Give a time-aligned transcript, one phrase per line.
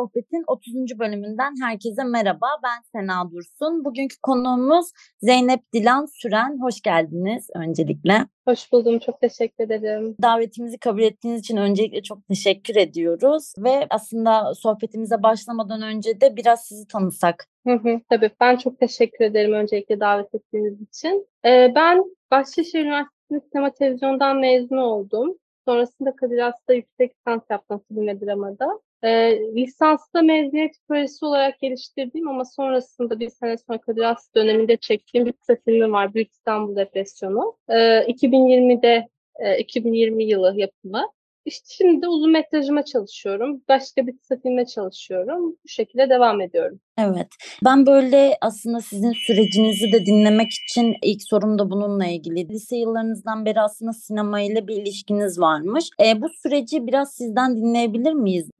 [0.00, 0.98] Sohbet'in 30.
[0.98, 2.46] bölümünden herkese merhaba.
[2.62, 3.84] Ben Sena Dursun.
[3.84, 4.86] Bugünkü konuğumuz
[5.22, 6.58] Zeynep Dilan Süren.
[6.60, 8.26] Hoş geldiniz öncelikle.
[8.48, 8.98] Hoş buldum.
[8.98, 10.16] Çok teşekkür ederim.
[10.22, 13.52] Davetimizi kabul ettiğiniz için öncelikle çok teşekkür ediyoruz.
[13.58, 17.46] Ve aslında sohbetimize başlamadan önce de biraz sizi tanısak.
[17.66, 18.30] Hı hı, tabii.
[18.40, 21.26] Ben çok teşekkür ederim öncelikle davet ettiğiniz için.
[21.44, 25.38] Ee, ben Bahçeşehir Üniversitesi Sinema Televizyon'dan mezun oldum.
[25.64, 28.80] Sonrasında Kadir Has'ta yüksek lisans yaptım film ve dramada.
[29.02, 34.04] E, lisansta mezuniyet projesi olarak geliştirdiğim ama sonrasında bir sene sonra Kadir
[34.34, 36.14] döneminde çektiğim bir kısa filmim var.
[36.14, 37.56] Büyük İstanbul Depresyonu.
[37.68, 41.06] E, 2020'de e, 2020 yılı yapımı.
[41.44, 43.62] İşte şimdi de uzun metrajıma çalışıyorum.
[43.68, 45.56] Başka bir kısa filme çalışıyorum.
[45.64, 46.80] Bu şekilde devam ediyorum.
[46.98, 47.28] Evet.
[47.64, 52.48] Ben böyle aslında sizin sürecinizi de dinlemek için ilk sorum da bununla ilgili.
[52.48, 55.84] Lise yıllarınızdan beri aslında sinema ile bir ilişkiniz varmış.
[56.06, 58.50] E, bu süreci biraz sizden dinleyebilir miyiz?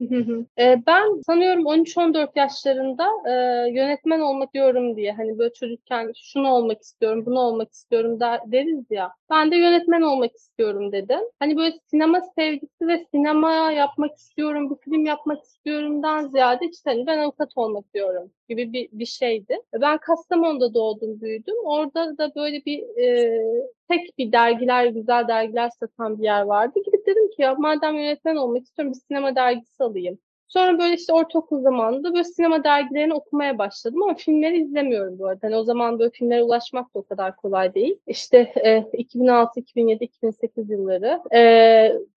[0.59, 3.31] e, ben sanıyorum 13-14 yaşlarında e,
[3.71, 8.85] yönetmen olmak diyorum diye hani böyle çocukken şunu olmak istiyorum, bunu olmak istiyorum der, deriz
[8.89, 9.11] ya.
[9.31, 11.19] Ben de yönetmen olmak istiyorum dedim.
[11.39, 17.07] Hani böyle sinema sevgisi ve sinema yapmak istiyorum, bir film yapmak istiyorumdan ziyade işte hani
[17.07, 19.57] ben avukat olmak diyorum gibi bir, bir şeydi.
[19.81, 21.55] Ben Kastamonu'da doğdum, büyüdüm.
[21.63, 23.41] Orada da böyle bir e,
[23.87, 26.79] tek bir dergiler, güzel dergiler satan bir yer vardı.
[26.85, 30.19] Gidip dedim ki ya madem yönetmen olmak istiyorum bir sinema dergisi alayım.
[30.53, 35.39] Sonra böyle işte ortaokul zamanında böyle sinema dergilerini okumaya başladım ama filmleri izlemiyorum bu arada.
[35.41, 37.97] Hani o zaman böyle filmlere ulaşmak da o kadar kolay değil.
[38.07, 41.19] İşte e, 2006, 2007, 2008 yılları.
[41.31, 41.41] E,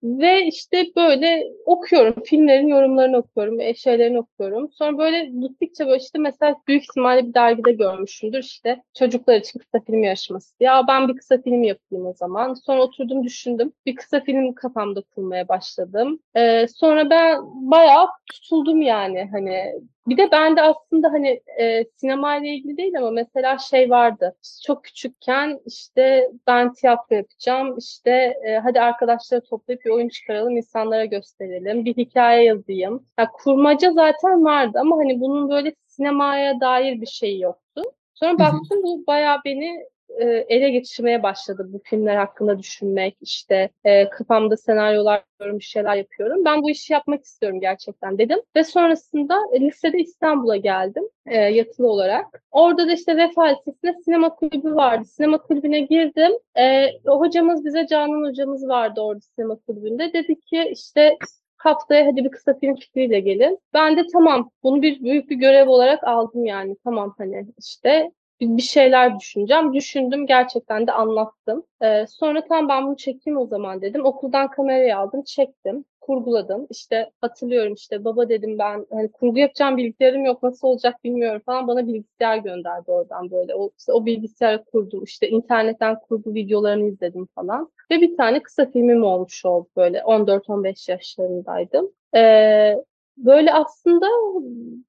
[0.03, 2.15] ve işte böyle okuyorum.
[2.25, 4.71] Filmlerin yorumlarını okuyorum, e, şeylerini okuyorum.
[4.71, 9.79] Sonra böyle gittikçe böyle işte mesela büyük ihtimalle bir dergide görmüşümdür işte çocuklar için kısa
[9.85, 10.55] film yarışması.
[10.59, 12.53] Ya ben bir kısa film yapayım o zaman.
[12.53, 13.71] Sonra oturdum düşündüm.
[13.85, 16.19] Bir kısa film kafamda kurmaya başladım.
[16.35, 17.39] E, sonra ben
[17.71, 19.73] bayağı tutuldum yani hani
[20.07, 24.35] bir de bende aslında hani e, sinema ile ilgili değil ama mesela şey vardı.
[24.65, 27.77] Çok küçükken işte ben tiyatro yapacağım.
[27.77, 28.11] işte
[28.45, 31.85] e, hadi arkadaşları toplayıp bir oyun çıkaralım, insanlara gösterelim.
[31.85, 33.05] Bir hikaye yazayım.
[33.19, 37.81] Yani kurmaca zaten vardı ama hani bunun böyle sinemaya dair bir şey yoktu.
[38.13, 39.85] Sonra baktım bu bayağı beni
[40.19, 45.95] e, ele geçirmeye başladı bu filmler hakkında düşünmek işte e, kafamda senaryolar yapıyorum bir şeyler
[45.95, 46.45] yapıyorum.
[46.45, 51.87] Ben bu işi yapmak istiyorum gerçekten dedim ve sonrasında e, lisede İstanbul'a geldim e, yatılı
[51.87, 52.43] olarak.
[52.51, 55.05] Orada da işte Vefa Lisesi'nde sinema kulübü vardı.
[55.05, 56.31] Sinema kulübüne girdim.
[56.57, 60.13] E, hocamız bize Canan hocamız vardı orada sinema kulübünde.
[60.13, 61.17] Dedi ki işte
[61.57, 63.59] haftaya hadi bir kısa film fikriyle gelin.
[63.73, 66.75] Ben de tamam bunu bir büyük bir görev olarak aldım yani.
[66.83, 69.73] Tamam hani işte bir şeyler düşüneceğim.
[69.73, 71.63] Düşündüm gerçekten de anlattım.
[71.83, 74.05] Ee, sonra tam ben bunu çekeyim o zaman dedim.
[74.05, 75.85] Okuldan kamerayı aldım çektim.
[76.01, 76.67] Kurguladım.
[76.69, 81.67] İşte hatırlıyorum işte baba dedim ben hani kurgu yapacağım bilgisayarım yok nasıl olacak bilmiyorum falan.
[81.67, 83.55] Bana bilgisayar gönderdi oradan böyle.
[83.55, 85.03] O, işte o bilgisayarı kurdum.
[85.03, 87.71] İşte internetten kurgu videolarını izledim falan.
[87.91, 91.91] Ve bir tane kısa filmim olmuş oldu böyle 14-15 yaşlarındaydım.
[92.15, 92.75] Ee,
[93.17, 94.07] böyle aslında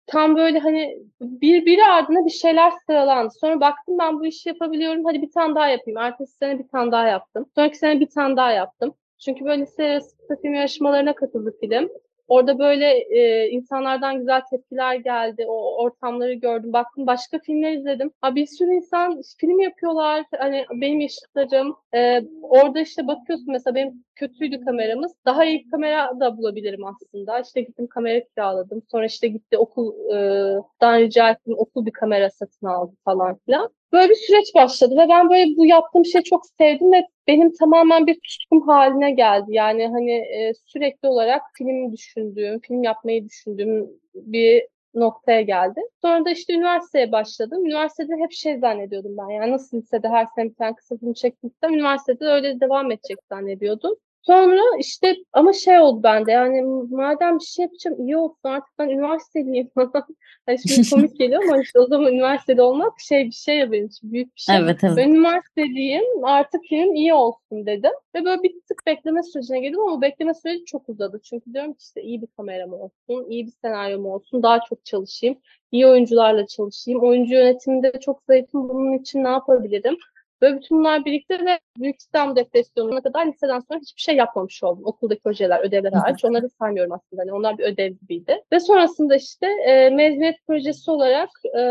[0.07, 3.31] tam böyle hani bir biri ardına bir şeyler sıralandı.
[3.41, 5.05] Sonra baktım ben bu işi yapabiliyorum.
[5.05, 5.99] Hadi bir tane daha yapayım.
[5.99, 7.47] Ertesi sene bir tane daha yaptım.
[7.55, 8.95] Sonraki sene bir tane daha yaptım.
[9.25, 11.89] Çünkü böyle arası film yarışmalarına katıldı film.
[12.29, 15.45] Orada böyle e, insanlardan güzel tepkiler geldi.
[15.49, 16.73] O ortamları gördüm.
[16.73, 18.11] Baktım başka filmler izledim.
[18.21, 20.25] Ha, bir sürü insan film yapıyorlar.
[20.39, 21.77] Hani benim yaşıtlarım.
[21.95, 25.13] E, orada işte bakıyorsun mesela benim kötüydü kameramız.
[25.27, 27.41] Daha iyi kamera da bulabilirim aslında.
[27.41, 28.83] İşte gittim kamera kiraladım.
[28.91, 31.55] Sonra işte gitti okuldan e, rica ettim.
[31.57, 33.71] Okul bir kamera satın aldı falan filan.
[33.93, 38.07] Böyle bir süreç başladı ve ben böyle bu yaptığım şeyi çok sevdim ve benim tamamen
[38.07, 39.47] bir tutkum haline geldi.
[39.49, 45.81] Yani hani e, sürekli olarak film düşündüğüm, film yapmayı düşündüğüm bir noktaya geldi.
[46.03, 47.67] Sonra da işte üniversiteye başladım.
[47.67, 49.29] Üniversitede hep şey zannediyordum ben.
[49.31, 53.95] Yani nasıl lisede her sene bir tane kısa film çektiysem üniversitede öyle devam edecek zannediyordum.
[54.27, 58.89] Sonra işte ama şey oldu bende yani madem bir şey yapacağım iyi olsun artık ben
[58.89, 60.07] üniversiteliyim falan.
[60.47, 63.87] hani şimdi komik geliyor ama işte o zaman üniversitede olmak şey bir şey ya benim
[63.87, 64.57] için büyük bir şey.
[64.57, 64.97] Evet, evet.
[64.97, 67.91] Ben üniversiteliyim artık film iyi olsun dedim.
[68.15, 71.21] Ve böyle bir tık bekleme sürecine girdim ama bekleme süreci çok uzadı.
[71.25, 75.39] Çünkü diyorum ki işte iyi bir kameram olsun, iyi bir senaryom olsun, daha çok çalışayım,
[75.73, 77.03] iyi oyuncularla çalışayım.
[77.03, 79.97] Oyuncu yönetiminde çok zayıfım bunun için ne yapabilirim?
[80.41, 84.85] Böyle bütün bunlar birlikte ve Büyük İstanbul Depresyonu'na kadar liseden sonra hiçbir şey yapmamış oldum.
[84.85, 86.25] Okuldaki projeler, ödevler hariç.
[86.25, 87.23] Onları saymıyorum aslında.
[87.23, 88.43] Yani onlar bir ödev gibiydi.
[88.53, 91.63] Ve sonrasında işte e, mezuniyet projesi olarak e,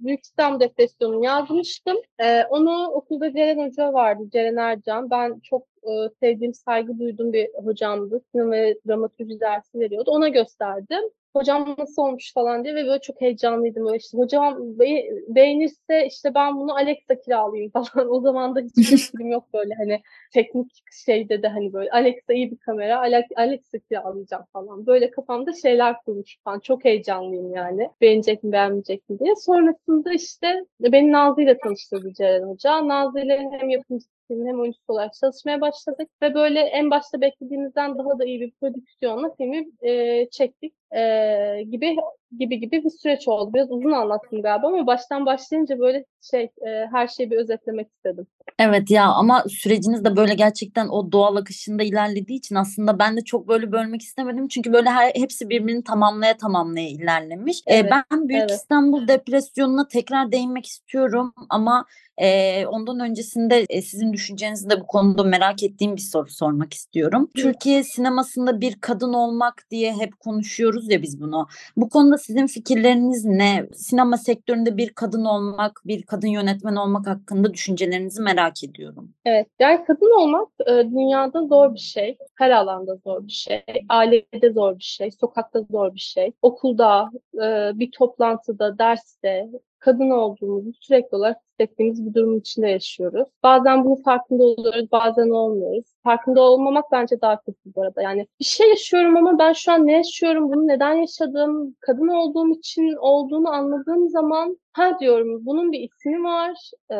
[0.00, 1.96] Büyük İstanbul Depresyonu'nu yazmıştım.
[2.18, 5.10] E, onu okulda Ceren Hoca vardı, Ceren Ercan.
[5.10, 5.90] Ben çok e,
[6.20, 8.20] sevdiğim, saygı duyduğum bir hocamdı.
[8.32, 10.10] Sinema ve dramaturji dersi veriyordu.
[10.10, 13.84] Ona gösterdim hocam nasıl olmuş falan diye ve böyle çok heyecanlıydım.
[13.86, 18.10] Böyle işte hocam be beğenirse işte ben bunu Alexa kiralayayım falan.
[18.12, 20.02] O zaman da hiçbir film yok böyle hani
[20.32, 20.72] teknik
[21.06, 23.00] şeyde de hani böyle Alexa iyi bir kamera
[23.36, 24.86] Alexa kiralayacağım falan.
[24.86, 26.60] Böyle kafamda şeyler kurmuş falan.
[26.60, 27.88] Çok heyecanlıyım yani.
[28.00, 29.36] Beğenecek mi beğenmeyecek mi diye.
[29.36, 32.88] Sonrasında işte beni Nazlı ile tanıştırdı Ceren Hoca.
[32.88, 38.18] Nazlı ile hem yapımcı hem oyuncusu olarak çalışmaya başladık ve böyle en başta beklediğimizden daha
[38.18, 41.96] da iyi bir prodüksiyonla filmi e, çektik e, gibi
[42.38, 43.54] gibi gibi bir süreç oldu.
[43.54, 48.26] Biraz uzun anlattım galiba ama baştan başlayınca böyle şey e, her şeyi bir özetlemek istedim.
[48.58, 53.20] Evet ya ama süreciniz de böyle gerçekten o doğal akışında ilerlediği için aslında ben de
[53.20, 54.48] çok böyle bölmek istemedim.
[54.48, 57.62] Çünkü böyle her hepsi birbirini tamamlaya tamamlaya ilerlemiş.
[57.66, 58.50] Evet, ee, ben Büyük evet.
[58.50, 61.84] İstanbul depresyonuna tekrar değinmek istiyorum ama
[62.18, 67.30] e, ondan öncesinde e, sizin düşüncenizi de bu konuda merak ettiğim bir soru sormak istiyorum.
[67.36, 71.46] Türkiye sinemasında bir kadın olmak diye hep konuşuyoruz ya biz bunu.
[71.76, 73.66] Bu konuda sizin fikirleriniz ne?
[73.74, 79.10] Sinema sektöründe bir kadın olmak, bir kadın yönetmen olmak hakkında düşüncelerinizi merak ediyorum.
[79.24, 82.18] Evet, yani kadın olmak e, dünyada zor bir şey.
[82.34, 83.62] Her alanda zor bir şey.
[83.88, 85.10] Ailede zor bir şey.
[85.10, 86.32] Sokakta zor bir şey.
[86.42, 89.48] Okulda, e, bir toplantıda, derste,
[89.82, 93.28] kadın olduğumuzu sürekli olarak hissettiğimiz bir durumun içinde yaşıyoruz.
[93.42, 95.84] Bazen bunun farkında oluyoruz, bazen olmuyoruz.
[96.04, 98.02] Farkında olmamak bence daha kötü bu arada.
[98.02, 102.50] Yani bir şey yaşıyorum ama ben şu an ne yaşıyorum, bunu neden yaşadım, kadın olduğum
[102.50, 106.70] için olduğunu anladığım zaman ha diyorum bunun bir ismi var.
[106.90, 106.94] Ee,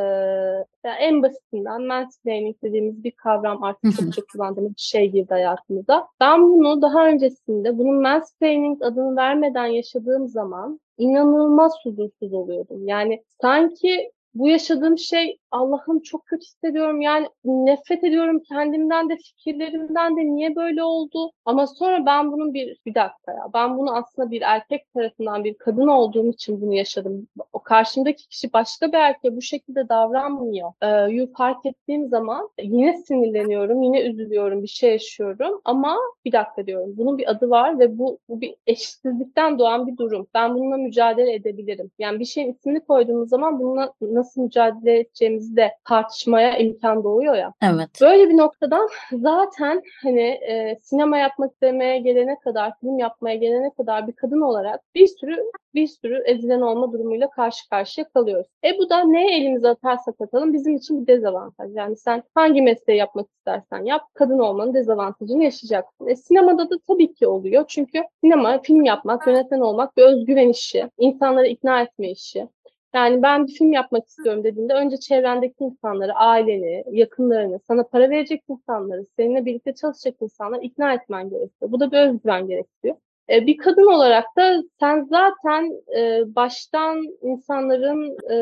[0.84, 6.06] yani en basitinden mansplaining dediğimiz bir kavram artık çok çok kullandığımız bir şey girdi hayatımıza.
[6.20, 12.88] Ben bunu daha öncesinde bunun mansplaining adını vermeden yaşadığım zaman inanılmaz huzursuz oluyordum.
[12.88, 17.00] Yani sanki bu yaşadığım şey Allah'ım çok kötü hissediyorum.
[17.00, 21.32] Yani nefret ediyorum kendimden de fikirlerimden de niye böyle oldu?
[21.44, 25.54] Ama sonra ben bunun bir bir dakika ya ben bunu aslında bir erkek tarafından bir
[25.54, 27.28] kadın olduğum için bunu yaşadım.
[27.52, 30.72] O karşımdaki kişi başka bir erkeğe bu şekilde davranmıyor.
[30.82, 36.94] Ee, fark ettiğim zaman yine sinirleniyorum, yine üzülüyorum, bir şey yaşıyorum ama bir dakika diyorum.
[36.96, 40.26] Bunun bir adı var ve bu, bu bir eşitsizlikten doğan bir durum.
[40.34, 41.90] Ben bununla mücadele edebilirim.
[41.98, 47.52] Yani bir şeyin ismini koyduğumuz zaman bununla nasıl mücadele edeceğimizi de tartışmaya imkan doğuyor ya.
[47.62, 47.90] Evet.
[48.00, 54.06] Böyle bir noktadan zaten hani e, sinema yapmak istemeye gelene kadar, film yapmaya gelene kadar
[54.08, 55.36] bir kadın olarak bir sürü
[55.74, 58.46] bir sürü ezilen olma durumuyla karşı karşıya kalıyoruz.
[58.64, 61.70] E bu da neye elimize atarsak atalım bizim için bir dezavantaj.
[61.74, 66.06] Yani sen hangi mesleği yapmak istersen yap, kadın olmanın dezavantajını yaşayacaksın.
[66.06, 67.64] E sinemada da tabii ki oluyor.
[67.68, 72.48] Çünkü sinema, film yapmak, yönetmen olmak bir özgüven işi, insanları ikna etme işi.
[72.94, 78.42] Yani ben bir film yapmak istiyorum dediğinde önce çevrendeki insanları, aileni, yakınlarını, sana para verecek
[78.48, 81.72] insanları, seninle birlikte çalışacak insanları ikna etmen gerekiyor.
[81.72, 82.96] Bu da bir özgüven gerekiyor.
[83.30, 88.36] E, bir kadın olarak da sen zaten e, baştan insanların e,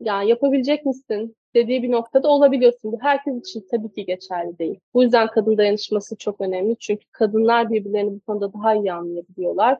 [0.00, 2.92] yani yapabilecek misin dediği bir noktada olabiliyorsun.
[2.92, 4.80] Bu herkes için tabii ki geçerli değil.
[4.94, 6.76] Bu yüzden kadın dayanışması çok önemli.
[6.76, 9.78] Çünkü kadınlar birbirlerini bu konuda daha iyi anlayabiliyorlar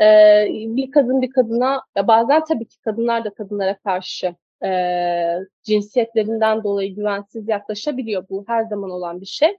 [0.00, 4.34] e, bir kadın bir kadına ya bazen tabii ki kadınlar da kadınlara karşı
[4.64, 4.70] e,
[5.62, 8.28] cinsiyetlerinden dolayı güvensiz yaklaşabiliyor.
[8.30, 9.58] Bu her zaman olan bir şey.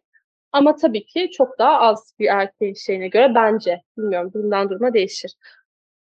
[0.52, 3.82] Ama tabii ki çok daha az bir erkeğin şeyine göre bence.
[3.98, 5.36] Bilmiyorum durumdan duruma değişir.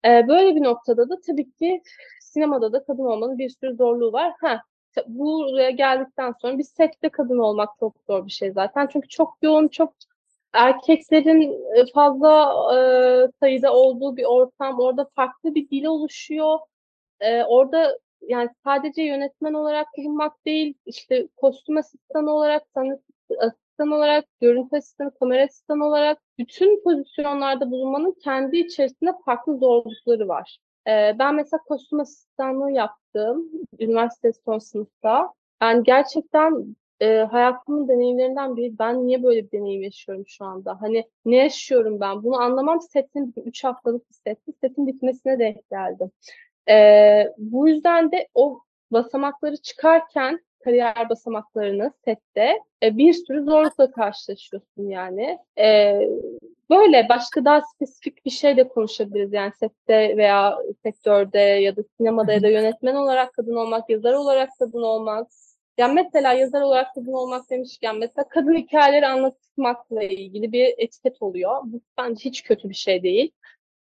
[0.06, 1.82] E, böyle bir noktada da tabii ki
[2.22, 4.34] sinemada da kadın olmanın bir sürü zorluğu var.
[4.42, 4.62] Ha,
[5.08, 8.88] buraya geldikten sonra bir sette kadın olmak çok zor bir şey zaten.
[8.88, 9.94] Çünkü çok yoğun, çok
[10.54, 11.42] erkeklerin
[11.76, 12.78] e, fazla e,
[13.40, 16.60] sayıda olduğu bir ortam, orada farklı bir dil oluşuyor.
[17.20, 23.00] E, orada yani sadece yönetmen olarak bulunmak değil, işte kostüm asistanı olarak, sanat
[23.40, 30.58] asistan olarak, görüntü asistanı, kamera asistanı olarak bütün pozisyonlarda bulunmanın kendi içerisinde farklı zorlukları var.
[30.88, 35.34] E, ben mesela kostüm asistanlığı yaptım üniversite son sınıfta.
[35.62, 38.80] Ben gerçekten e, hayatımın deneyimlerinden biri.
[38.80, 40.82] Ben niye böyle bir deneyim yaşıyorum şu anda?
[40.82, 42.24] Hani ne yaşıyorum ben?
[42.24, 44.52] Bunu anlamam setin 3 haftalık bir setti.
[44.62, 46.12] Setin bitmesine denk geldim.
[46.70, 48.60] E, bu yüzden de o
[48.92, 55.40] basamakları çıkarken kariyer basamaklarını sette e, bir sürü zorlukla karşılaşıyorsun yani.
[55.60, 56.00] E,
[56.70, 59.34] böyle başka daha spesifik bir şey de konuşabiliriz.
[59.34, 64.50] Yani sette veya sektörde ya da sinemada ya da yönetmen olarak kadın olmak, yazar olarak
[64.60, 65.28] kadın olmak.
[65.78, 71.62] Yani mesela yazar olarak kadın olmak demişken mesela kadın hikayeleri anlatmakla ilgili bir etiket oluyor.
[71.64, 73.32] Bu bence hiç kötü bir şey değil.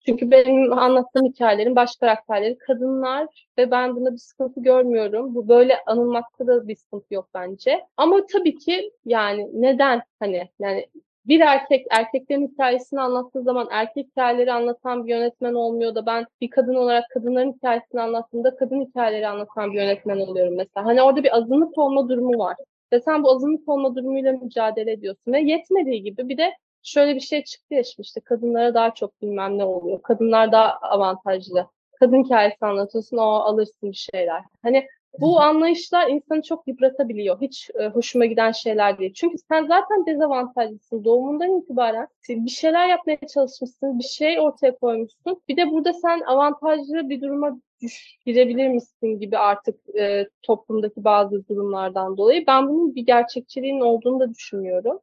[0.06, 5.34] Çünkü benim anlattığım hikayelerin baş karakterleri kadınlar ve ben bunda bir sıkıntı görmüyorum.
[5.34, 7.86] Bu böyle anılmakta da bir sıkıntı yok bence.
[7.96, 10.86] Ama tabii ki yani neden hani yani
[11.26, 16.50] bir erkek erkeklerin hikayesini anlattığı zaman erkek hikayeleri anlatan bir yönetmen olmuyor da ben bir
[16.50, 20.86] kadın olarak kadınların hikayesini anlattığımda kadın hikayeleri anlatan bir yönetmen oluyorum mesela.
[20.86, 22.56] Hani orada bir azınlık olma durumu var.
[22.92, 25.32] Ve sen bu azınlık olma durumuyla mücadele ediyorsun.
[25.32, 26.52] Ve yetmediği gibi bir de
[26.82, 30.02] şöyle bir şey çıktı ya işte kadınlara daha çok bilmem ne oluyor.
[30.02, 31.66] Kadınlar daha avantajlı.
[32.00, 34.42] Kadın hikayesi anlatıyorsun o alırsın bir şeyler.
[34.62, 34.86] Hani
[35.20, 37.40] bu anlayışlar insanı çok yıpratabiliyor.
[37.40, 39.12] Hiç e, hoşuma giden şeyler değil.
[39.12, 41.04] Çünkü sen zaten dezavantajlısın.
[41.04, 43.98] Doğumundan itibaren bir şeyler yapmaya çalışmışsın.
[43.98, 45.42] Bir şey ortaya koymuşsun.
[45.48, 51.48] Bir de burada sen avantajlı bir duruma düş, girebilir misin gibi artık e, toplumdaki bazı
[51.48, 52.46] durumlardan dolayı.
[52.46, 54.98] Ben bunun bir gerçekçiliğin olduğunu da düşünüyorum.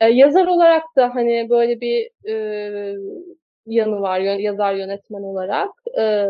[0.00, 2.96] E, yazar olarak da hani böyle bir e,
[3.66, 5.70] yanı var yazar yönetmen olarak.
[5.98, 6.26] E,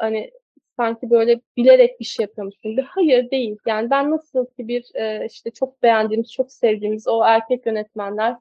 [0.00, 0.30] hani
[0.76, 2.82] sanki böyle bilerek bir şey yapıyormuşsun gibi.
[2.82, 3.56] Hayır değil.
[3.66, 8.36] Yani ben nasıl ki bir e, işte çok beğendiğimiz, çok sevdiğimiz o erkek yönetmenler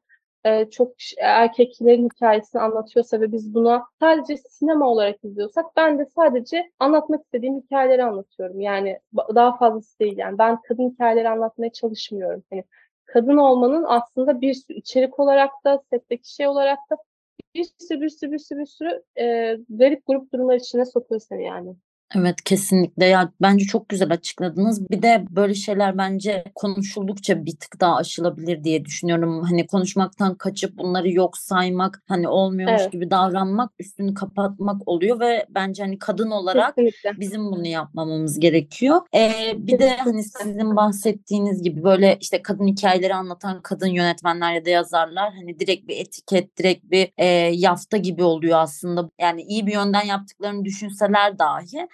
[0.46, 6.72] e, çok erkeklerin hikayesini anlatıyorsa ve biz buna sadece sinema olarak izliyorsak ben de sadece
[6.80, 8.60] anlatmak istediğim hikayeleri anlatıyorum.
[8.62, 9.00] Yani
[9.36, 10.18] daha fazlası değil.
[10.18, 12.44] Yani ben kadın hikayeleri anlatmaya çalışmıyorum.
[12.50, 12.64] Hani
[13.06, 16.98] kadın olmanın aslında bir sürü içerik olarak da setteki şey olarak da
[17.56, 21.44] bir sürü bir sürü bir sürü bir sürü e, garip grup durumlar içine sokuyor seni
[21.44, 21.76] yani.
[22.18, 24.90] Evet kesinlikle ya bence çok güzel açıkladınız.
[24.90, 29.44] Bir de böyle şeyler bence konuşuldukça bir tık daha aşılabilir diye düşünüyorum.
[29.44, 32.92] Hani konuşmaktan kaçıp bunları yok saymak, hani olmuyormuş Evet.
[32.92, 37.20] gibi davranmak, üstünü kapatmak oluyor ve bence hani kadın olarak Kesinlikle.
[37.20, 39.02] bizim bunu yapmamamız gerekiyor.
[39.16, 44.66] Ee, bir de hani sizin bahsettiğiniz gibi böyle işte kadın hikayeleri anlatan kadın yönetmenler ya
[44.66, 49.10] da yazarlar hani direkt bir etiket, direkt bir e, yafta gibi oluyor aslında.
[49.22, 51.88] Yani iyi bir yönden yaptıklarını düşünseler dahi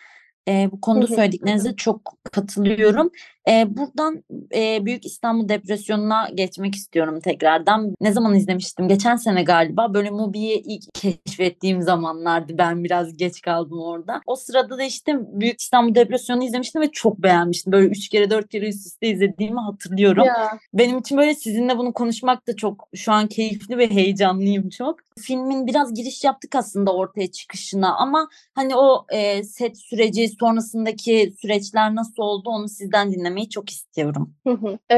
[0.47, 3.11] e, bu konuda söylediklerinize çok katılıyorum.
[3.49, 4.23] E, buradan
[4.55, 7.95] e, Büyük İstanbul Depresyonu'na geçmek istiyorum tekrardan.
[8.01, 8.87] Ne zaman izlemiştim?
[8.87, 9.93] Geçen sene galiba.
[9.93, 12.57] Böyle Mubi'yi ilk keşfettiğim zamanlardı.
[12.57, 14.21] Ben biraz geç kaldım orada.
[14.27, 17.73] O sırada da işte Büyük İstanbul Depresyonu'nu izlemiştim ve çok beğenmiştim.
[17.73, 20.25] Böyle üç kere dört kere üst üste izlediğimi hatırlıyorum.
[20.25, 20.59] Ya.
[20.73, 24.99] Benim için böyle sizinle bunu konuşmak da çok şu an keyifli ve heyecanlıyım çok.
[25.19, 31.95] Filmin biraz giriş yaptık aslında ortaya çıkışına ama hani o e, set süreci sonrasındaki süreçler
[31.95, 34.33] nasıl oldu onu sizden dinlemeyi çok istiyorum.
[34.47, 34.79] Hı hı.
[34.91, 34.95] Ee,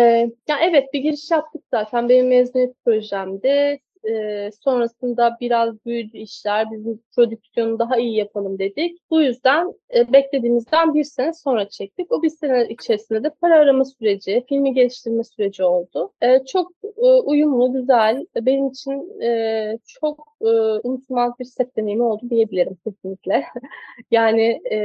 [0.48, 2.10] ya evet bir giriş yaptık zaten.
[2.10, 3.80] Benim mezuniyet projemdi.
[4.10, 6.72] Ee, sonrasında biraz büyüdü işler.
[6.72, 9.00] Bizim prodüksiyonu daha iyi yapalım dedik.
[9.10, 12.12] Bu yüzden e, beklediğimizden bir sene sonra çektik.
[12.12, 16.12] O bir sene içerisinde de para arama süreci, filmi geliştirme süreci oldu.
[16.22, 18.25] Ee, çok e, uyumlu, güzel.
[18.36, 20.50] Benim için e, çok e,
[20.84, 23.44] unutulmaz bir set deneyimi oldu diyebilirim kesinlikle.
[24.12, 24.78] yani e,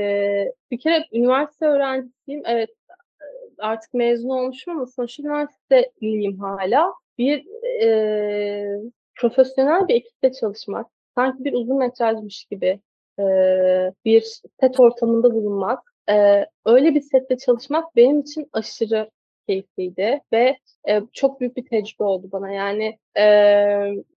[0.70, 2.42] bir kere üniversite öğrencisiyim.
[2.46, 2.70] Evet
[3.58, 6.92] artık mezun olmuşum ama sonuçta üniversiteliyim hala.
[7.18, 7.46] Bir
[7.82, 8.80] e,
[9.20, 12.80] profesyonel bir ekiple çalışmak, sanki bir uzun metrajmış gibi
[13.18, 13.22] e,
[14.04, 19.10] bir set ortamında bulunmak, e, öyle bir sette çalışmak benim için aşırı
[19.48, 22.52] keyifliydi ve e, çok büyük bir tecrübe oldu bana.
[22.52, 23.24] Yani e,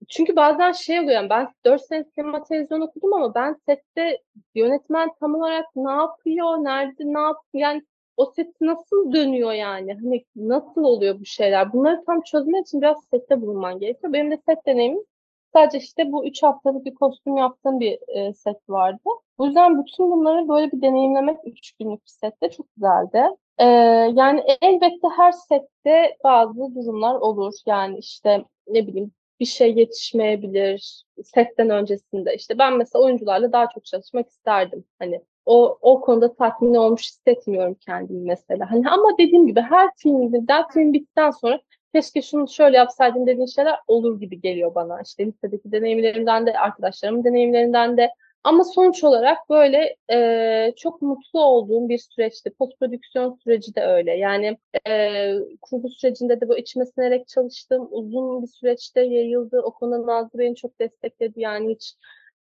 [0.10, 4.18] çünkü bazen şey oluyor, ben 4 sene sinema televizyon okudum ama ben sette
[4.56, 7.82] yönetmen tam olarak ne yapıyor, nerede ne yapıyor, yani
[8.22, 9.94] o set nasıl dönüyor yani?
[9.94, 11.74] Hani nasıl oluyor bu şeyler?
[11.74, 14.14] Bunları tam çözmek için biraz sette bulunman gerekiyor.
[14.14, 15.04] Benim de set deneyimim
[15.54, 19.00] sadece işte bu üç haftalık bir kostüm yaptığım bir e, set vardı.
[19.38, 23.24] Bu yüzden bütün bunları böyle bir deneyimlemek üç günlük bir sette çok güzeldi.
[23.58, 23.66] Ee,
[24.16, 27.54] yani elbette her sette bazı durumlar olur.
[27.66, 32.36] Yani işte ne bileyim bir şey yetişmeyebilir setten öncesinde.
[32.36, 34.86] İşte ben mesela oyuncularla daha çok çalışmak isterdim.
[35.00, 38.72] Hani o, o konuda tatmin olmuş hissetmiyorum kendimi mesela.
[38.72, 41.60] Hani ama dediğim gibi her filmden film bittikten sonra
[41.96, 45.02] keşke şunu şöyle yapsaydım dediğin şeyler olur gibi geliyor bana.
[45.02, 48.10] İşte lisedeki deneyimlerimden de, arkadaşlarımın deneyimlerinden de.
[48.44, 52.50] Ama sonuç olarak böyle e, çok mutlu olduğum bir süreçti.
[52.60, 54.18] Post prodüksiyon süreci de öyle.
[54.18, 54.58] Yani
[54.88, 57.88] e, kurgu sürecinde de bu içime sinerek çalıştım.
[57.92, 59.62] Uzun bir süreçte yayıldı.
[59.62, 61.40] O konuda Nazlı beni çok destekledi.
[61.40, 61.96] Yani hiç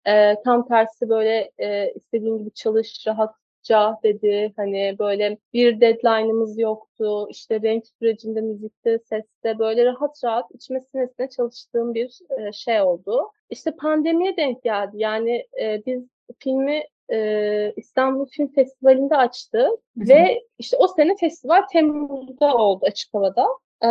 [0.07, 3.35] e, tam tersi böyle e, istediğin gibi çalış, rahat
[3.71, 4.53] rahatça dedi.
[4.57, 7.27] Hani böyle bir deadline'ımız yoktu.
[7.31, 13.31] İşte renk sürecinde, müzikte, seste böyle rahat rahat içime sinesine çalıştığım bir e, şey oldu.
[13.51, 14.93] İşte pandemiye denk geldi.
[14.95, 22.55] Yani e, biz filmi e, İstanbul Film Festivali'nde açtı ve işte o sene festival Temmuz'da
[22.57, 23.47] oldu açık havada.
[23.85, 23.89] E,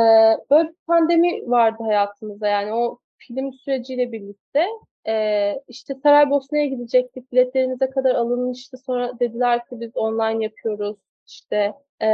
[0.50, 4.66] böyle bir pandemi vardı hayatımızda yani o film süreciyle birlikte
[5.08, 7.32] e, işte Saraybosna'ya gidecektik.
[7.32, 8.78] Biletlerimize kadar alınmıştı.
[8.78, 10.98] Sonra dediler ki biz online yapıyoruz.
[11.28, 12.08] İşte e,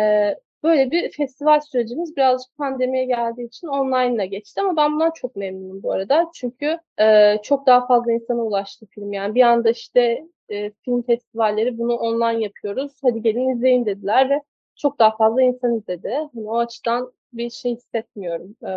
[0.64, 4.62] böyle bir festival sürecimiz birazcık pandemiye geldiği için online ile geçti.
[4.62, 6.32] Ama ben bundan çok memnunum bu arada.
[6.36, 9.14] Çünkü e, çok daha fazla insana ulaştı film.
[9.14, 12.92] Yani bir anda işte e, film festivalleri bunu online yapıyoruz.
[13.02, 14.42] Hadi gelin izleyin dediler ve
[14.76, 16.10] çok daha fazla insan izledi.
[16.34, 18.56] Hani o açıdan bir şey hissetmiyorum.
[18.66, 18.72] E,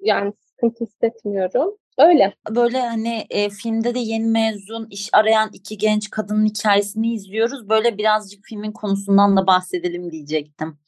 [0.00, 1.76] yani sıkıntı hissetmiyorum.
[1.98, 2.34] Öyle.
[2.50, 7.68] Böyle hani e, filmde de yeni mezun iş arayan iki genç kadının hikayesini izliyoruz.
[7.68, 10.78] Böyle birazcık filmin konusundan da bahsedelim diyecektim.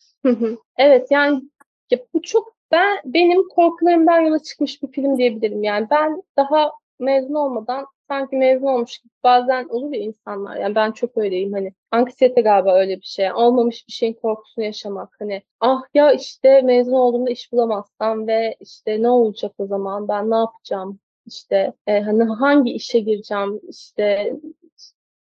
[0.77, 1.43] Evet yani
[1.91, 5.63] ya bu çok ben benim korkularımdan yola çıkmış bir film diyebilirim.
[5.63, 10.57] Yani ben daha mezun olmadan sanki mezun olmuş gibi bazen olur ya insanlar.
[10.57, 13.33] Yani ben çok öyleyim hani anksiyete galiba öyle bir şey.
[13.33, 15.17] Olmamış bir şeyin korkusunu yaşamak.
[15.19, 20.31] Hani ah ya işte mezun olduğumda iş bulamazsam ve işte ne olacak o zaman ben
[20.31, 24.33] ne yapacağım işte e, hani hangi işe gireceğim işte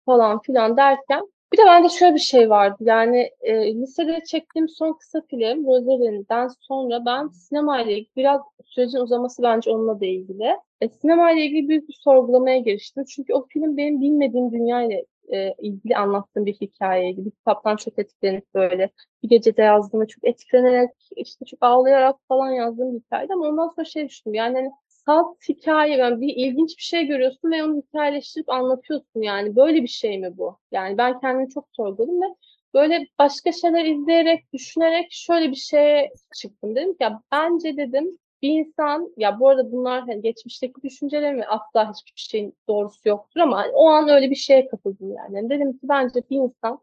[0.06, 2.78] falan filan derken bir de bende şöyle bir şey vardı.
[2.80, 8.98] Yani e, lisede çektiğim son kısa film Rosalie'den sonra ben sinema ile ilgili biraz sürecin
[8.98, 10.58] uzaması bence onunla da ilgili.
[10.82, 13.04] E, sinema ile ilgili büyük bir sorgulamaya giriştim.
[13.06, 17.26] Çünkü o film benim bilmediğim dünya ile e, ilgili anlattığım bir hikayeydi.
[17.26, 18.90] Bir kitaptan çok etkilenip böyle
[19.24, 23.86] bir gecede yazdığımda çok etkilenerek işte çok ağlayarak falan yazdığım bir hikayeydi ama ondan sonra
[23.86, 24.70] şey düşündüm yani hani
[25.06, 29.88] salt hikaye yani bir ilginç bir şey görüyorsun ve onu hikayeleştirip anlatıyorsun yani böyle bir
[29.88, 30.60] şey mi bu?
[30.72, 32.26] Yani ben kendimi çok sorguladım ve
[32.74, 36.76] böyle başka şeyler izleyerek, düşünerek şöyle bir şeye çıktım.
[36.76, 41.48] Dedim ki ya bence dedim bir insan ya bu arada bunlar hani geçmişteki düşüncelerim ve
[41.48, 45.36] asla hiçbir şeyin doğrusu yoktur ama o an öyle bir şeye kapıldım yani.
[45.36, 46.80] yani dedim ki bence bir insan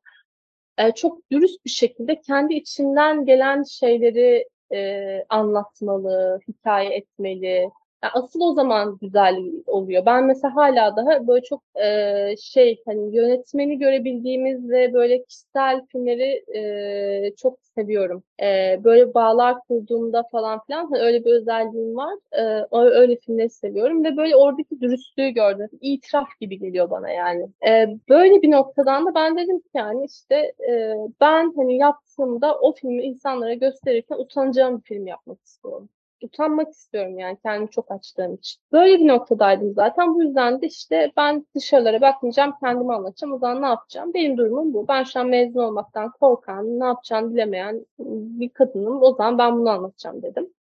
[0.79, 7.71] e, çok dürüst bir şekilde kendi içinden gelen şeyleri e, anlatmalı, hikaye etmeli,
[8.03, 10.07] yani asıl o zaman güzel oluyor.
[10.07, 16.45] Ben mesela hala daha böyle çok e, şey hani yönetmeni görebildiğimiz ve böyle kişisel filmleri
[16.57, 18.23] e, çok seviyorum.
[18.43, 22.15] E, böyle bağlar kurduğumda falan filan hani öyle bir özelliğim var.
[22.33, 25.69] E, öyle filmleri seviyorum ve böyle oradaki dürüstlüğü gördüm.
[25.81, 27.47] İtiraf gibi geliyor bana yani.
[27.69, 32.73] E, böyle bir noktadan da ben dedim ki yani işte e, ben hani yaptığımda o
[32.75, 35.89] filmi insanlara gösterirken utanacağım bir film yapmak istiyorum
[36.25, 38.63] utanmak istiyorum yani kendimi çok açtığım için.
[38.73, 40.15] Böyle bir noktadaydım zaten.
[40.15, 43.35] Bu yüzden de işte ben dışarılara bakmayacağım, kendimi anlatacağım.
[43.35, 44.15] O zaman ne yapacağım?
[44.15, 44.89] Benim durumum bu.
[44.89, 49.03] Ben şu an mezun olmaktan korkan, ne yapacağını bilemeyen bir kadınım.
[49.03, 50.53] O zaman ben bunu anlatacağım dedim.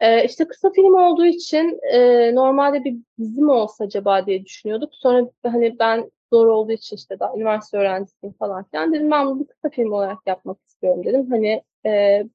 [0.00, 4.94] Ee, işte kısa film olduğu için e, normalde bir dizi mi olsa acaba diye düşünüyorduk.
[4.94, 9.46] Sonra hani ben zor olduğu için işte daha üniversite öğrencisiyim falan filan dedim ben bunu
[9.46, 11.30] kısa film olarak yapmak istiyorum dedim.
[11.30, 11.90] Hani e,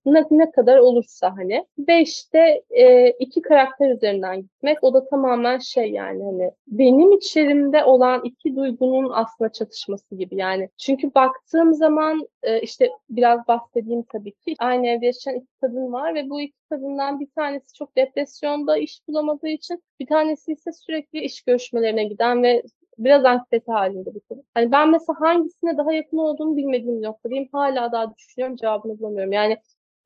[0.05, 1.65] ne, ne kadar olursa hani.
[1.79, 7.83] Ve işte e, iki karakter üzerinden gitmek o da tamamen şey yani hani benim içerimde
[7.83, 10.69] olan iki duygunun aslında çatışması gibi yani.
[10.77, 14.55] Çünkü baktığım zaman e, işte biraz bahsedeyim tabii ki.
[14.59, 18.99] Aynı evde yaşayan iki kadın var ve bu iki kadından bir tanesi çok depresyonda iş
[19.07, 22.63] bulamadığı için bir tanesi ise sürekli iş görüşmelerine giden ve
[22.97, 24.43] biraz anksiyete halinde bir konu.
[24.53, 27.49] Hani ben mesela hangisine daha yakın olduğunu bilmediğim noktadayım.
[27.51, 29.31] Hala daha düşünüyorum cevabını bulamıyorum.
[29.31, 29.57] Yani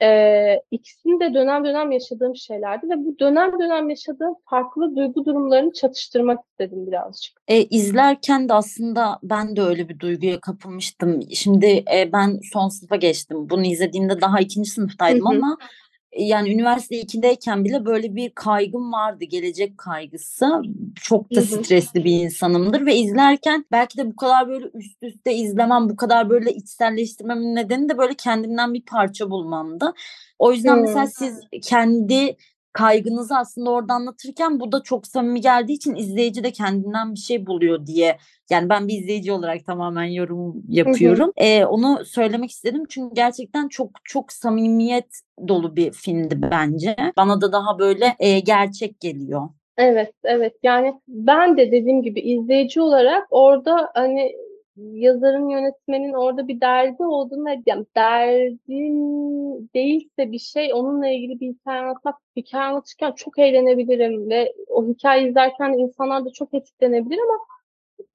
[0.02, 5.74] e, ikisini de dönem dönem yaşadığım şeylerdi ve bu dönem dönem yaşadığım farklı duygu durumlarını
[5.74, 7.42] çatıştırmak istedim birazcık.
[7.48, 11.22] E, izlerken de aslında ben de öyle bir duyguya kapılmıştım.
[11.34, 13.50] Şimdi e, ben son sınıfa geçtim.
[13.50, 15.58] Bunu izlediğimde daha ikinci sınıftaydım ama
[16.18, 19.26] yani üniversite 2'deyken bile böyle bir kaygım vardı.
[19.26, 20.62] Gelecek kaygısı.
[20.96, 25.90] Çok da stresli bir insanımdır ve izlerken belki de bu kadar böyle üst üste izlemem,
[25.90, 29.94] bu kadar böyle içselleştirmemin nedeni de böyle kendimden bir parça bulmamdı.
[30.40, 30.82] O yüzden hmm.
[30.82, 32.36] mesela siz kendi
[32.74, 37.46] kaygınızı aslında orada anlatırken bu da çok samimi geldiği için izleyici de kendinden bir şey
[37.46, 38.18] buluyor diye
[38.50, 41.32] yani ben bir izleyici olarak tamamen yorum yapıyorum.
[41.38, 41.46] Hı hı.
[41.46, 46.96] Ee, onu söylemek istedim çünkü gerçekten çok çok samimiyet dolu bir filmdi bence.
[47.18, 49.50] Bana da daha böyle e, gerçek geliyor.
[49.78, 50.54] Evet, evet.
[50.64, 54.36] Yani ben de dediğim gibi izleyici olarak orada hani
[54.76, 59.39] yazarın yönetmenin orada bir derdi olduğunu yani derdin
[59.76, 65.30] değilse bir şey onunla ilgili bir hikaye anlatmak hikaye anlatırken çok eğlenebilirim ve o hikaye
[65.30, 67.40] izlerken insanlar da çok etkilenebilir ama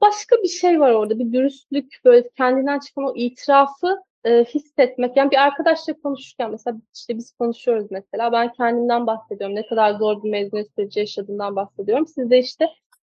[0.00, 1.18] başka bir şey var orada.
[1.18, 5.16] Bir dürüstlük, böyle kendinden çıkan o itirafı e, hissetmek.
[5.16, 8.32] Yani bir arkadaşla konuşurken mesela işte biz konuşuyoruz mesela.
[8.32, 9.56] Ben kendimden bahsediyorum.
[9.56, 12.06] Ne kadar zor bir mezuniyet süreci yaşadığımdan bahsediyorum.
[12.06, 12.68] Siz de işte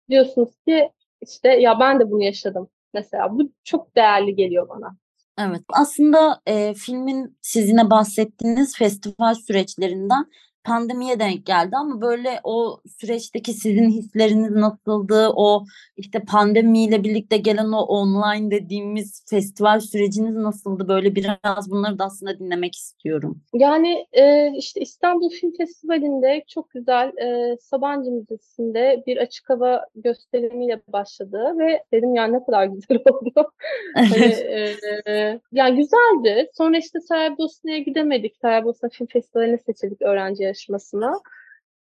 [0.09, 0.89] diyorsunuz ki
[1.21, 3.37] işte ya ben de bunu yaşadım mesela.
[3.39, 4.97] Bu çok değerli geliyor bana.
[5.39, 5.61] Evet.
[5.69, 10.25] Aslında e, filmin sizine bahsettiğiniz festival süreçlerinden
[10.63, 15.29] pandemiye denk geldi ama böyle o süreçteki sizin hisleriniz nasıldı?
[15.35, 15.65] O
[15.97, 20.87] işte pandemiyle birlikte gelen o online dediğimiz festival süreciniz nasıldı?
[20.87, 23.41] Böyle biraz bunları da aslında dinlemek istiyorum.
[23.53, 30.81] Yani e, işte İstanbul Film Festivali'nde çok güzel e, Sabancı Müzesi'nde bir açık hava gösterimiyle
[30.87, 33.51] başladı ve dedim yani ne kadar güzel oldu.
[33.95, 34.75] hani, e,
[35.07, 36.49] e, yani güzeldi.
[36.53, 38.35] Sonra işte Saraybosna'ya gidemedik.
[38.41, 41.19] Saraybosna Film Festivali'ne seçildik öğrenci yarışmasına.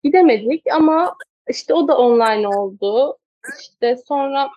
[0.05, 1.17] Gidemedik ama
[1.49, 3.19] işte o da online oldu.
[3.61, 4.51] İşte sonra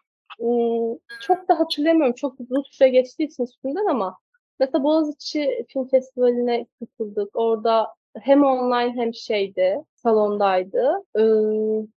[1.22, 2.16] çok da hatırlamıyorum.
[2.16, 4.18] Çok uzun süre geçtiği için üstünden ama
[4.60, 7.36] mesela Boğaziçi Film Festivali'ne katıldık.
[7.36, 7.88] Orada
[8.20, 10.94] hem online hem şeydi, salondaydı.
[11.16, 11.22] Ee,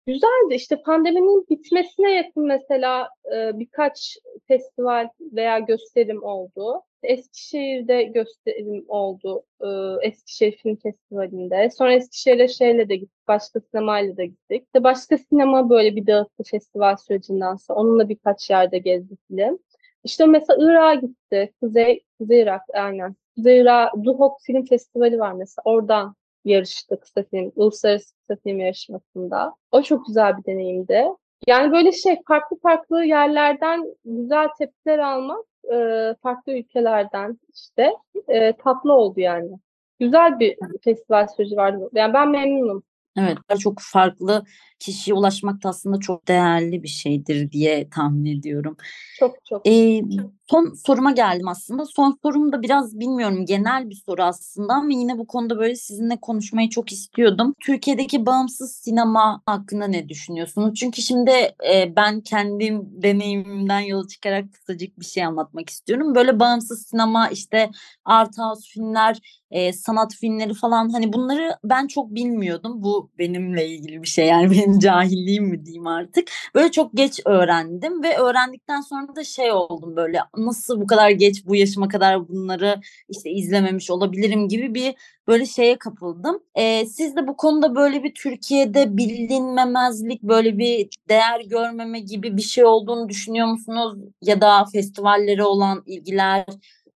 [0.07, 0.53] güzeldi.
[0.53, 6.81] İşte pandeminin bitmesine yakın mesela e, birkaç festival veya gösterim oldu.
[7.03, 9.43] Eskişehir'de gösterim oldu.
[9.61, 11.69] Ee, Eskişehir Film Festivali'nde.
[11.69, 13.27] Sonra Eskişehir'e şeyle de gittik.
[13.27, 14.63] Başka sinemayla da gittik.
[14.65, 17.79] İşte başka sinema böyle bir dağıttı festival sürecinden sonra.
[17.79, 19.59] Onunla birkaç yerde gezdi film.
[20.03, 21.53] İşte mesela Irak'a gitti.
[21.61, 23.15] Kuzey, Kuzey Irak aynen.
[23.37, 25.61] Irak Duhok Film Festivali var mesela.
[25.65, 26.15] Oradan
[26.45, 29.53] yarıştı kısa film, uluslararası kısa film yarışmasında.
[29.71, 31.05] O çok güzel bir deneyimdi.
[31.47, 35.75] Yani böyle şey farklı farklı yerlerden güzel tepkiler almak e,
[36.23, 37.91] farklı ülkelerden işte
[38.27, 39.51] e, tatlı oldu yani.
[39.99, 41.89] Güzel bir festival süreci vardı.
[41.93, 42.83] Yani ben memnunum.
[43.17, 44.43] Evet, çok farklı
[44.79, 48.77] kişiye ulaşmak da aslında çok değerli bir şeydir diye tahmin ediyorum.
[49.19, 49.67] Çok çok.
[49.67, 50.01] Ee,
[50.49, 51.85] son soruma geldim aslında.
[51.85, 56.17] Son sorum da biraz bilmiyorum genel bir soru aslında ama yine bu konuda böyle sizinle
[56.21, 57.55] konuşmayı çok istiyordum.
[57.59, 60.79] Türkiye'deki bağımsız sinema hakkında ne düşünüyorsunuz?
[60.79, 61.31] Çünkü şimdi
[61.73, 66.15] e, ben kendim deneyimimden yola çıkarak kısacık bir şey anlatmak istiyorum.
[66.15, 67.71] Böyle bağımsız sinema işte
[68.05, 69.19] art house filmler,
[69.51, 72.83] e, sanat filmleri falan hani bunları ben çok bilmiyordum.
[72.83, 76.27] Bu benimle ilgili bir şey yani benim cahilliğim mi diyeyim artık.
[76.55, 81.45] Böyle çok geç öğrendim ve öğrendikten sonra da şey oldum böyle nasıl bu kadar geç
[81.45, 84.95] bu yaşıma kadar bunları işte izlememiş olabilirim gibi bir
[85.27, 86.43] böyle şeye kapıldım.
[86.55, 92.41] Ee, siz de bu konuda böyle bir Türkiye'de bilinmemezlik böyle bir değer görmeme gibi bir
[92.41, 93.97] şey olduğunu düşünüyor musunuz?
[94.21, 96.45] Ya da festivallere olan ilgiler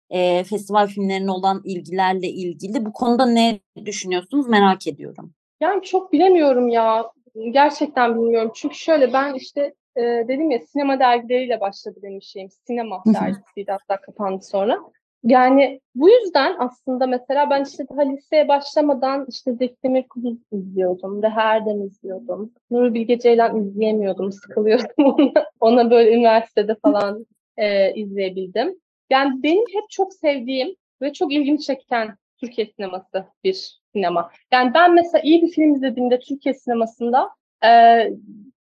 [0.09, 5.33] e, festival filmlerine olan ilgilerle ilgili bu konuda ne düşünüyorsunuz merak ediyorum.
[5.61, 7.11] Yani çok bilemiyorum ya.
[7.51, 8.51] Gerçekten bilmiyorum.
[8.55, 12.49] Çünkü şöyle ben işte e, dedim ya sinema dergileriyle başladı benim şeyim.
[12.67, 14.79] Sinema dergisiydi hatta kapandı sonra.
[15.23, 21.23] Yani bu yüzden aslında mesela ben işte daha liseye başlamadan işte Zeki Demirkubuz izliyordum.
[21.23, 22.51] Reha Erdem izliyordum.
[22.71, 24.31] Nuri Bilge Ceylan izleyemiyordum.
[24.31, 25.45] Sıkılıyordum ona.
[25.59, 27.25] Ona böyle üniversitede falan
[27.57, 28.79] e, izleyebildim.
[29.09, 34.31] Yani benim hep çok sevdiğim ve çok ilgimi çeken Türkiye sineması bir sinema.
[34.51, 37.29] Yani ben mesela iyi bir film izlediğimde Türkiye sinemasında
[37.65, 37.69] e,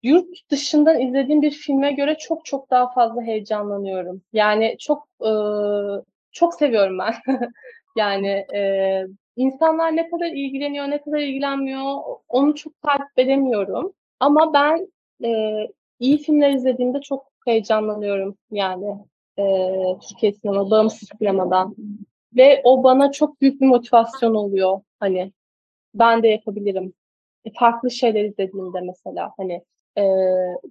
[0.06, 4.22] yurt dışından izlediğim bir filme göre çok çok daha fazla heyecanlanıyorum.
[4.32, 5.30] Yani çok e,
[6.32, 7.14] çok seviyorum ben.
[7.96, 8.60] yani e,
[9.36, 13.92] insanlar ne kadar ilgileniyor, ne kadar ilgilenmiyor onu çok takip edemiyorum.
[14.20, 14.88] Ama ben
[15.24, 15.60] e,
[16.00, 18.86] iyi filmler izlediğimde çok heyecanlanıyorum yani
[19.38, 19.44] e,
[20.08, 21.76] Türkiye sinema, bağımsız sinemadan.
[22.36, 24.80] Ve o bana çok büyük bir motivasyon oluyor.
[25.00, 25.32] Hani
[25.94, 26.92] ben de yapabilirim.
[27.44, 29.62] E, farklı şeyler izlediğimde mesela hani
[29.98, 30.04] e,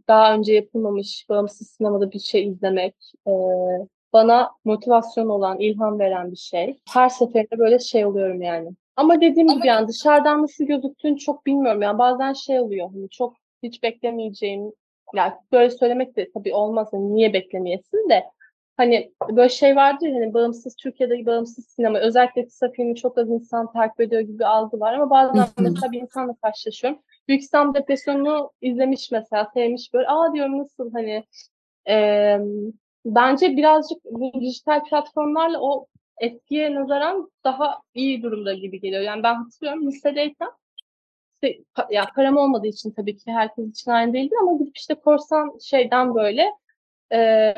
[0.07, 2.95] daha önce yapılmamış bağımsız sinemada bir şey izlemek
[3.27, 3.31] e,
[4.13, 6.79] bana motivasyon olan, ilham veren bir şey.
[6.93, 8.69] Her seferinde böyle şey oluyorum yani.
[8.95, 11.81] Ama dediğim gibi yani dışarıdan nasıl gözüktüğünü çok bilmiyorum.
[11.81, 14.71] Yani bazen şey oluyor hani çok hiç beklemeyeceğim
[15.15, 16.89] yani böyle söylemek de tabii olmaz.
[16.93, 18.23] Yani niye beklemeyesin de
[18.77, 23.71] hani böyle şey vardır hani bağımsız Türkiye'de bağımsız sinema özellikle kısa filmi çok az insan
[23.71, 26.99] takip ediyor gibi bir algı var ama bazen mesela bir insanla karşılaşıyorum.
[27.27, 31.23] Büyük İstanbul Depresyonu'nu izlemiş mesela sevmiş böyle aa diyorum nasıl hani
[31.89, 32.37] e,
[33.05, 39.01] bence birazcık bu dijital platformlarla o etkiye nazaran daha iyi durumda gibi geliyor.
[39.01, 40.49] Yani ben hatırlıyorum lisedeyken
[41.33, 45.57] işte, ya param olmadığı için tabii ki herkes için aynı değildi ama gidip işte korsan
[45.61, 46.51] şeyden böyle
[47.13, 47.53] e,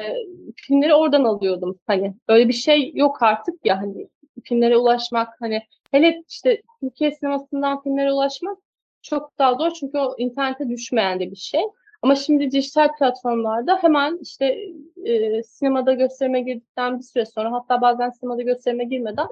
[0.56, 1.80] filmleri oradan alıyordum.
[1.88, 4.08] Hani öyle bir şey yok artık ya hani
[4.44, 8.58] filmlere ulaşmak hani hele işte Türkiye sinemasından filmlere ulaşmak
[9.10, 11.62] çok daha zor çünkü o internete düşmeyen de bir şey.
[12.02, 14.46] Ama şimdi dijital platformlarda hemen işte
[15.06, 19.28] e, sinemada gösterime girdikten bir süre sonra hatta bazen sinemada gösterime girmeden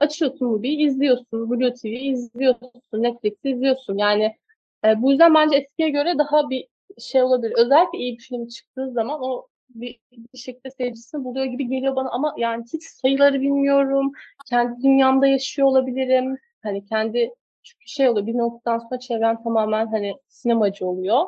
[0.00, 1.50] açıyorsun Mubi'yi izliyorsun.
[1.50, 2.70] Blue TV izliyorsun.
[2.92, 3.98] Netflix'i izliyorsun.
[3.98, 4.36] Yani
[4.84, 7.54] e, bu yüzden bence eskiye göre daha bir şey olabilir.
[7.56, 10.00] Özellikle iyi bir film çıktığı zaman o bir,
[10.34, 14.12] bir şekilde seyircisini buluyor gibi geliyor bana ama yani hiç sayıları bilmiyorum.
[14.50, 16.38] Kendi dünyamda yaşıyor olabilirim.
[16.62, 17.30] Hani kendi
[17.66, 21.24] çünkü şey oluyor bir noktadan sonra çevren tamamen hani sinemacı oluyor.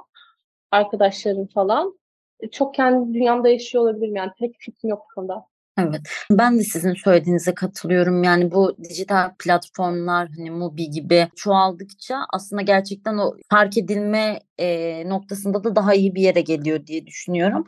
[0.70, 1.98] Arkadaşlarım falan.
[2.40, 5.46] E, Çok kendi dünyamda yaşıyor olabilirim yani pek fikrim yok bu konuda.
[5.78, 6.00] Evet.
[6.30, 8.24] Ben de sizin söylediğinize katılıyorum.
[8.24, 15.64] Yani bu dijital platformlar hani Mubi gibi çoğaldıkça aslında gerçekten o fark edilme e, noktasında
[15.64, 17.66] da daha iyi bir yere geliyor diye düşünüyorum.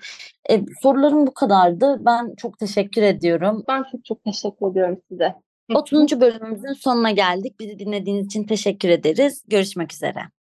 [0.51, 1.97] E, sorularım bu kadardı.
[2.07, 3.65] Ben çok teşekkür ediyorum.
[3.69, 5.35] Ben çok çok teşekkür ediyorum size.
[5.75, 6.21] 30.
[6.21, 7.61] bölümümüzün sonuna geldik.
[7.61, 9.45] Bizi dinlediğiniz için teşekkür ederiz.
[9.49, 10.40] Görüşmek üzere.